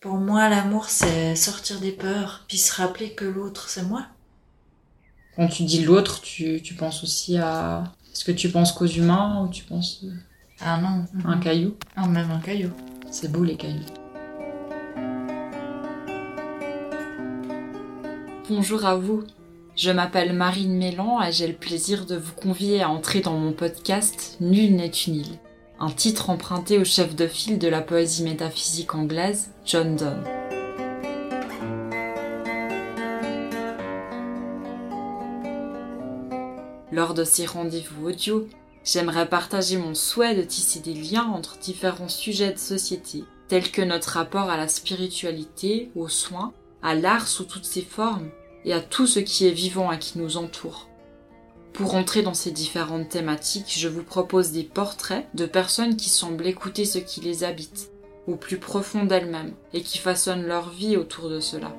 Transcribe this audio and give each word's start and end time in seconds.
Pour 0.00 0.14
moi, 0.16 0.48
l'amour, 0.48 0.86
c'est 0.86 1.36
sortir 1.36 1.78
des 1.78 1.92
peurs, 1.92 2.44
puis 2.48 2.56
se 2.56 2.74
rappeler 2.80 3.10
que 3.12 3.26
l'autre, 3.26 3.68
c'est 3.68 3.82
moi. 3.82 4.06
Quand 5.36 5.46
tu 5.48 5.64
dis 5.64 5.84
l'autre, 5.84 6.22
tu, 6.22 6.62
tu 6.62 6.72
penses 6.74 7.02
aussi 7.02 7.36
à... 7.36 7.84
Est-ce 8.10 8.24
que 8.24 8.32
tu 8.32 8.48
penses 8.48 8.72
qu'aux 8.72 8.86
humains 8.86 9.42
ou 9.44 9.48
tu 9.48 9.62
penses 9.64 10.02
Ah 10.58 10.78
non. 10.78 11.04
à 11.24 11.32
un 11.32 11.38
caillou? 11.38 11.74
Ah, 11.96 12.08
même 12.08 12.30
un 12.30 12.40
caillou. 12.40 12.70
C'est 13.10 13.30
beau 13.30 13.44
les 13.44 13.56
cailloux. 13.56 13.84
Bonjour 18.48 18.86
à 18.86 18.96
vous. 18.96 19.24
Je 19.76 19.90
m'appelle 19.90 20.32
Marine 20.32 20.78
Mélan 20.78 21.20
et 21.22 21.30
j'ai 21.30 21.46
le 21.46 21.54
plaisir 21.54 22.06
de 22.06 22.16
vous 22.16 22.32
convier 22.32 22.82
à 22.82 22.88
entrer 22.88 23.20
dans 23.20 23.36
mon 23.36 23.52
podcast 23.52 24.38
Nul 24.40 24.74
n'est 24.76 24.88
une 24.88 25.16
île, 25.16 25.38
un 25.80 25.90
titre 25.90 26.28
emprunté 26.28 26.78
au 26.78 26.84
chef 26.84 27.16
de 27.16 27.26
file 27.26 27.58
de 27.58 27.66
la 27.66 27.80
poésie 27.80 28.22
métaphysique 28.22 28.94
anglaise, 28.94 29.50
John 29.64 29.96
Donne. 29.96 30.24
Lors 36.92 37.14
de 37.14 37.24
ces 37.24 37.46
rendez-vous 37.46 38.08
audio, 38.08 38.46
j'aimerais 38.84 39.26
partager 39.26 39.78
mon 39.78 39.94
souhait 39.94 40.34
de 40.34 40.42
tisser 40.42 40.80
des 40.80 40.92
liens 40.92 41.28
entre 41.28 41.58
différents 41.58 42.08
sujets 42.08 42.52
de 42.52 42.58
société, 42.58 43.24
tels 43.48 43.70
que 43.70 43.80
notre 43.80 44.10
rapport 44.10 44.50
à 44.50 44.58
la 44.58 44.68
spiritualité, 44.68 45.90
aux 45.96 46.08
soins, 46.08 46.52
à 46.82 46.94
l'art 46.94 47.26
sous 47.26 47.44
toutes 47.44 47.64
ses 47.64 47.82
formes, 47.82 48.28
et 48.66 48.74
à 48.74 48.80
tout 48.80 49.06
ce 49.06 49.20
qui 49.20 49.46
est 49.46 49.52
vivant 49.52 49.90
et 49.90 49.98
qui 49.98 50.18
nous 50.18 50.36
entoure. 50.36 50.89
Pour 51.72 51.94
entrer 51.94 52.22
dans 52.22 52.34
ces 52.34 52.50
différentes 52.50 53.08
thématiques, 53.08 53.74
je 53.78 53.88
vous 53.88 54.02
propose 54.02 54.52
des 54.52 54.64
portraits 54.64 55.26
de 55.34 55.46
personnes 55.46 55.96
qui 55.96 56.08
semblent 56.08 56.46
écouter 56.46 56.84
ce 56.84 56.98
qui 56.98 57.20
les 57.20 57.44
habite, 57.44 57.90
au 58.26 58.36
plus 58.36 58.58
profond 58.58 59.04
d'elles-mêmes, 59.04 59.54
et 59.72 59.82
qui 59.82 59.98
façonnent 59.98 60.46
leur 60.46 60.70
vie 60.70 60.96
autour 60.96 61.30
de 61.30 61.40
cela. 61.40 61.74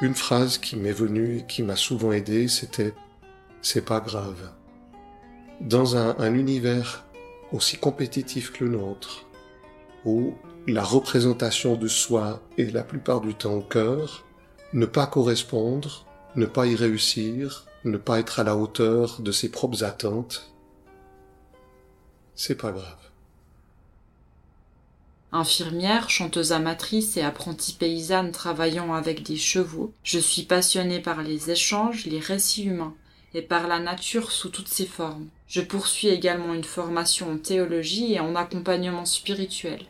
Une 0.00 0.14
phrase 0.14 0.58
qui 0.58 0.76
m'est 0.76 0.90
venue 0.90 1.38
et 1.38 1.46
qui 1.46 1.62
m'a 1.62 1.76
souvent 1.76 2.12
aidé, 2.12 2.48
c'était 2.48 2.94
C'est 3.60 3.84
pas 3.84 4.00
grave. 4.00 4.50
Dans 5.60 5.96
un, 5.96 6.16
un 6.18 6.34
univers 6.34 7.04
aussi 7.52 7.76
compétitif 7.76 8.52
que 8.52 8.64
le 8.64 8.70
nôtre, 8.70 9.26
où 10.04 10.34
la 10.66 10.82
représentation 10.82 11.76
de 11.76 11.86
soi 11.86 12.40
est 12.58 12.72
la 12.72 12.82
plupart 12.82 13.20
du 13.20 13.34
temps 13.34 13.54
au 13.54 13.62
cœur, 13.62 14.24
ne 14.72 14.86
pas 14.86 15.06
correspondre, 15.06 16.06
ne 16.34 16.46
pas 16.46 16.66
y 16.66 16.74
réussir, 16.74 17.66
ne 17.84 17.96
pas 17.96 18.20
être 18.20 18.40
à 18.40 18.44
la 18.44 18.56
hauteur 18.56 19.20
de 19.20 19.32
ses 19.32 19.50
propres 19.50 19.84
attentes, 19.84 20.52
c'est 22.34 22.56
pas 22.56 22.72
grave. 22.72 22.98
Infirmière, 25.32 26.10
chanteuse 26.10 26.52
amatrice 26.52 27.16
et 27.16 27.22
apprentie 27.22 27.72
paysanne 27.72 28.32
travaillant 28.32 28.92
avec 28.92 29.22
des 29.22 29.36
chevaux, 29.36 29.92
je 30.04 30.18
suis 30.18 30.42
passionnée 30.42 31.00
par 31.00 31.22
les 31.22 31.50
échanges, 31.50 32.04
les 32.04 32.20
récits 32.20 32.64
humains 32.64 32.94
et 33.32 33.40
par 33.40 33.66
la 33.66 33.78
nature 33.78 34.30
sous 34.30 34.50
toutes 34.50 34.68
ses 34.68 34.84
formes. 34.84 35.28
Je 35.48 35.62
poursuis 35.62 36.08
également 36.08 36.52
une 36.52 36.64
formation 36.64 37.32
en 37.32 37.38
théologie 37.38 38.12
et 38.12 38.20
en 38.20 38.34
accompagnement 38.36 39.06
spirituel 39.06 39.86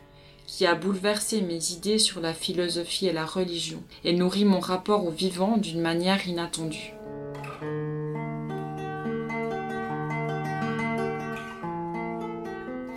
qui 0.47 0.65
a 0.65 0.75
bouleversé 0.75 1.41
mes 1.41 1.71
idées 1.71 1.99
sur 1.99 2.21
la 2.21 2.33
philosophie 2.33 3.07
et 3.07 3.13
la 3.13 3.25
religion 3.25 3.81
et 4.03 4.13
nourri 4.13 4.45
mon 4.45 4.59
rapport 4.59 5.05
au 5.05 5.11
vivant 5.11 5.57
d'une 5.57 5.81
manière 5.81 6.27
inattendue. 6.27 6.93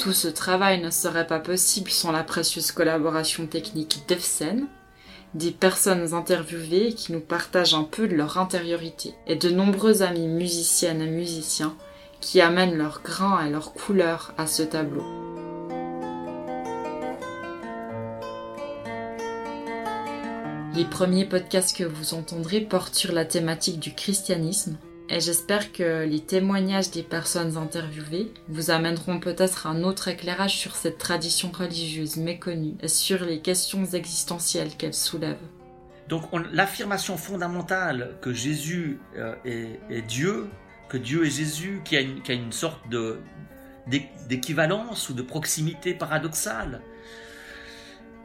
Tout 0.06 0.12
ce 0.12 0.28
travail 0.28 0.80
ne 0.80 0.90
serait 0.90 1.26
pas 1.26 1.40
possible 1.40 1.90
sans 1.90 2.12
la 2.12 2.22
précieuse 2.22 2.70
collaboration 2.70 3.48
technique 3.48 4.04
d'Efsen, 4.06 4.68
des 5.34 5.50
personnes 5.50 6.14
interviewées 6.14 6.94
qui 6.94 7.10
nous 7.10 7.18
partagent 7.18 7.74
un 7.74 7.82
peu 7.82 8.06
de 8.06 8.14
leur 8.14 8.38
intériorité, 8.38 9.14
et 9.26 9.34
de 9.34 9.50
nombreux 9.50 10.02
amis 10.02 10.28
musiciennes 10.28 11.02
et 11.02 11.10
musiciens 11.10 11.74
qui 12.20 12.40
amènent 12.40 12.76
leur 12.76 13.02
grain 13.02 13.44
et 13.44 13.50
leur 13.50 13.74
couleur 13.74 14.32
à 14.38 14.46
ce 14.46 14.62
tableau. 14.62 15.02
Les 20.76 20.84
premiers 20.84 21.24
podcasts 21.24 21.76
que 21.76 21.82
vous 21.82 22.14
entendrez 22.14 22.60
portent 22.60 22.94
sur 22.94 23.10
la 23.10 23.24
thématique 23.24 23.80
du 23.80 23.92
christianisme 23.92 24.76
et 25.08 25.20
j'espère 25.20 25.72
que 25.72 26.04
les 26.04 26.20
témoignages 26.20 26.90
des 26.90 27.02
personnes 27.02 27.56
interviewées 27.56 28.32
vous 28.48 28.70
amèneront 28.70 29.20
peut-être 29.20 29.66
un 29.66 29.84
autre 29.84 30.08
éclairage 30.08 30.56
sur 30.56 30.74
cette 30.74 30.98
tradition 30.98 31.50
religieuse 31.52 32.16
méconnue 32.16 32.74
et 32.80 32.88
sur 32.88 33.24
les 33.24 33.40
questions 33.40 33.84
existentielles 33.84 34.76
qu'elle 34.76 34.94
soulève. 34.94 35.38
Donc 36.08 36.24
l'affirmation 36.52 37.16
fondamentale 37.16 38.16
que 38.20 38.32
Jésus 38.32 38.98
euh, 39.16 39.34
est, 39.44 40.02
Dieu, 40.02 40.48
que 40.88 40.96
Dieu 40.96 41.24
est 41.24 41.30
Jésus, 41.30 41.82
qui 41.84 41.96
a 41.96 42.00
une, 42.00 42.22
qui 42.22 42.32
a 42.32 42.34
une 42.34 42.52
sorte 42.52 42.80
d'équivalence 44.28 45.08
ou 45.08 45.14
de 45.14 45.22
proximité 45.22 45.94
paradoxale, 45.94 46.80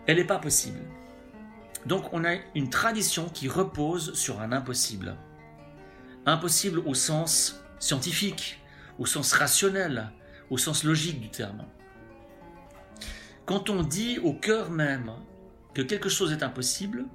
elle 0.07 0.17
n'est 0.17 0.25
pas 0.25 0.39
possible. 0.39 0.79
Donc 1.85 2.11
on 2.11 2.23
a 2.25 2.35
une 2.55 2.69
tradition 2.69 3.29
qui 3.29 3.47
repose 3.47 4.13
sur 4.13 4.41
un 4.41 4.51
impossible. 4.51 5.15
Impossible 6.25 6.79
au 6.85 6.93
sens 6.93 7.63
scientifique, 7.79 8.59
au 8.99 9.05
sens 9.05 9.33
rationnel, 9.33 10.11
au 10.49 10.57
sens 10.57 10.83
logique 10.83 11.19
du 11.19 11.29
terme. 11.29 11.65
Quand 13.45 13.69
on 13.69 13.81
dit 13.81 14.19
au 14.19 14.33
cœur 14.33 14.69
même 14.69 15.11
que 15.73 15.81
quelque 15.81 16.09
chose 16.09 16.31
est 16.31 16.43
impossible, 16.43 17.05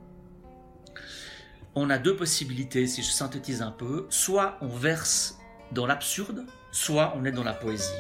on 1.77 1.91
a 1.91 1.99
deux 1.99 2.17
possibilités, 2.17 2.87
si 2.87 3.03
je 3.03 3.11
synthétise 3.11 3.63
un 3.63 3.71
peu. 3.71 4.07
Soit 4.09 4.57
on 4.63 4.69
verse 4.69 5.39
dans 5.73 5.87
l'absurde, 5.87 6.47
soit 6.73 7.15
on 7.17 7.25
est 7.25 7.33
dans 7.33 7.45
la 7.45 7.53
poésie. 7.53 7.93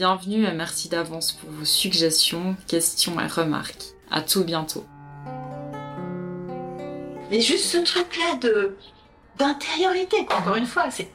Bienvenue 0.00 0.46
et 0.46 0.52
merci 0.52 0.88
d'avance 0.88 1.32
pour 1.32 1.50
vos 1.50 1.66
suggestions, 1.66 2.56
questions 2.66 3.20
et 3.20 3.26
remarques. 3.26 3.84
À 4.10 4.22
tout 4.22 4.44
bientôt. 4.44 4.86
Mais 7.30 7.42
juste 7.42 7.66
ce 7.66 7.76
truc-là 7.76 8.36
de 8.40 8.78
d'intériorité, 9.36 10.20
encore 10.34 10.56
une 10.56 10.64
fois, 10.64 10.86
c'est 10.90 11.10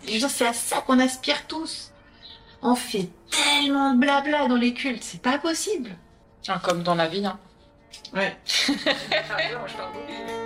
à 0.46 0.54
ça 0.54 0.82
qu'on 0.82 1.00
aspire 1.00 1.48
tous. 1.48 1.94
On 2.62 2.76
fait 2.76 3.10
tellement 3.32 3.96
de 3.96 4.02
blabla 4.02 4.48
dans 4.48 4.56
les 4.56 4.76
cultes, 4.76 5.02
c'est 5.02 5.20
pas 5.24 5.40
possible. 5.40 5.98
comme 6.64 6.84
dans 6.84 6.94
la 6.94 7.08
vie, 7.08 7.26
hein. 7.26 7.40
Ouais. 8.14 8.38